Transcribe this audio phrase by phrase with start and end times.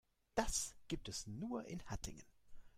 [0.33, 2.25] Das gibt es nur in Hattingen